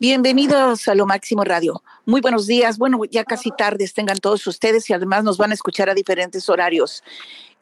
[0.00, 1.82] Bienvenidos a Lo Máximo Radio.
[2.06, 2.78] Muy buenos días.
[2.78, 6.48] Bueno, ya casi tardes tengan todos ustedes y además nos van a escuchar a diferentes
[6.48, 7.02] horarios.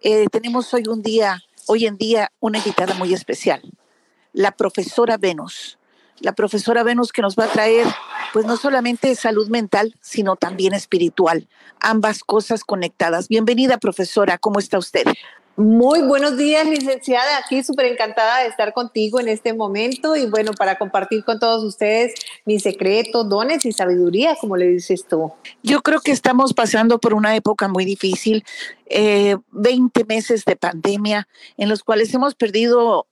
[0.03, 3.63] Eh, tenemos hoy un día, hoy en día, una invitada muy especial,
[4.35, 5.79] la profesora Venus.
[6.21, 7.87] La profesora Venus que nos va a traer,
[8.35, 11.49] pues no solamente salud mental, sino también espiritual.
[11.81, 13.29] Ambas cosas conectadas.
[13.29, 14.37] Bienvenida, profesora.
[14.37, 15.07] ¿Cómo está usted?
[15.57, 17.39] Muy buenos días, licenciada.
[17.39, 21.65] Aquí súper encantada de estar contigo en este momento y bueno, para compartir con todos
[21.65, 22.13] ustedes
[22.45, 25.33] mis secretos, dones y sabiduría, como le dices tú.
[25.63, 28.45] Yo creo que estamos pasando por una época muy difícil,
[28.85, 31.27] eh, 20 meses de pandemia
[31.57, 33.07] en los cuales hemos perdido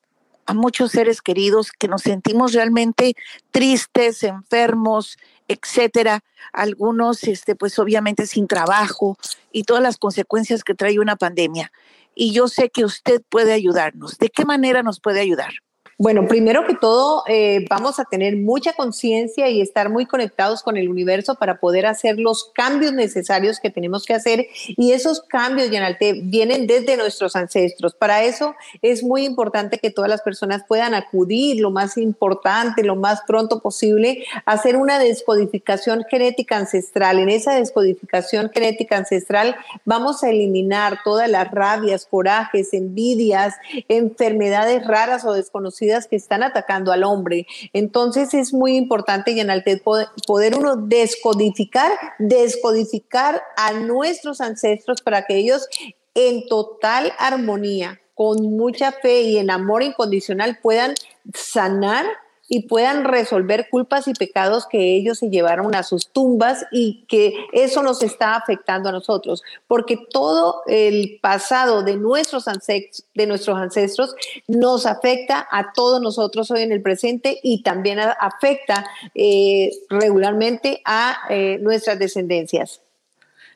[0.44, 3.14] a muchos seres queridos que nos sentimos realmente
[3.52, 5.16] tristes, enfermos,
[5.48, 6.22] etcétera.
[6.52, 9.16] Algunos, este, pues obviamente sin trabajo
[9.50, 11.72] y todas las consecuencias que trae una pandemia
[12.14, 14.18] y yo sé que usted puede ayudarnos.
[14.18, 15.54] ¿De qué manera nos puede ayudar?
[15.96, 20.76] Bueno, primero que todo, eh, vamos a tener mucha conciencia y estar muy conectados con
[20.76, 24.48] el universo para poder hacer los cambios necesarios que tenemos que hacer.
[24.76, 27.94] Y esos cambios, Yanalte, vienen desde nuestros ancestros.
[27.94, 32.96] Para eso es muy importante que todas las personas puedan acudir lo más importante, lo
[32.96, 37.20] más pronto posible, a hacer una descodificación genética ancestral.
[37.20, 43.54] En esa descodificación genética ancestral vamos a eliminar todas las rabias, corajes, envidias,
[43.88, 47.46] enfermedades raras o desconocidas que están atacando al hombre.
[47.72, 49.82] Entonces es muy importante, y en Alted,
[50.26, 55.68] poder uno descodificar, descodificar a nuestros ancestros para que ellos
[56.14, 60.94] en total armonía, con mucha fe y en amor incondicional puedan
[61.32, 62.06] sanar
[62.54, 67.34] y puedan resolver culpas y pecados que ellos se llevaron a sus tumbas y que
[67.52, 73.58] eso nos está afectando a nosotros, porque todo el pasado de nuestros ancestros, de nuestros
[73.58, 74.14] ancestros
[74.46, 81.22] nos afecta a todos nosotros hoy en el presente y también afecta eh, regularmente a
[81.30, 82.82] eh, nuestras descendencias.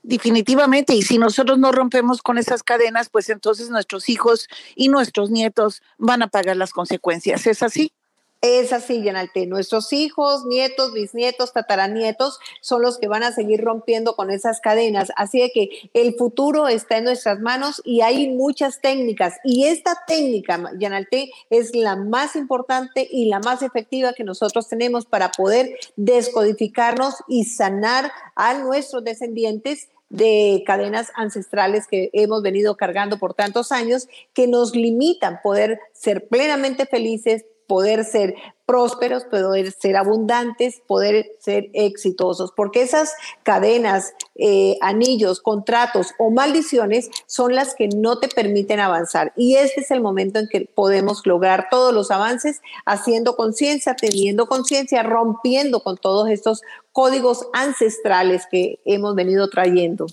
[0.03, 5.31] Definitivamente, y si nosotros no rompemos con esas cadenas, pues entonces nuestros hijos y nuestros
[5.31, 7.47] nietos van a pagar las consecuencias.
[7.47, 7.93] ¿Es así?
[8.41, 9.47] Es así, Yanalte.
[9.47, 15.11] Nuestros hijos, nietos, bisnietos, tataranietos son los que van a seguir rompiendo con esas cadenas.
[15.17, 19.35] Así de que el futuro está en nuestras manos y hay muchas técnicas.
[19.43, 25.05] Y esta técnica, Yanalte, es la más importante y la más efectiva que nosotros tenemos
[25.05, 33.19] para poder descodificarnos y sanar a nuestros descendientes de cadenas ancestrales que hemos venido cargando
[33.19, 38.35] por tantos años que nos limitan poder ser plenamente felices, poder ser
[38.67, 47.09] prósperos, poder ser abundantes, poder ser exitosos, porque esas cadenas, eh, anillos, contratos o maldiciones
[47.27, 49.33] son las que no te permiten avanzar.
[49.37, 54.47] Y este es el momento en que podemos lograr todos los avances haciendo conciencia, teniendo
[54.47, 56.63] conciencia, rompiendo con todos estos
[56.93, 60.07] códigos ancestrales que hemos venido trayendo.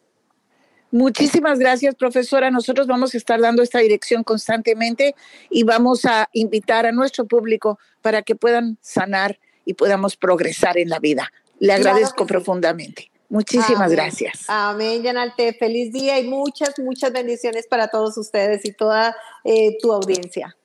[0.90, 2.50] Muchísimas gracias, profesora.
[2.50, 5.14] Nosotros vamos a estar dando esta dirección constantemente
[5.48, 10.88] y vamos a invitar a nuestro público para que puedan sanar y podamos progresar en
[10.88, 11.32] la vida.
[11.60, 13.10] Le agradezco profundamente.
[13.28, 14.44] Muchísimas gracias.
[14.48, 15.52] Amén, Yanalte.
[15.52, 19.14] Feliz día y muchas, muchas bendiciones para todos ustedes y toda
[19.44, 20.56] eh, tu audiencia.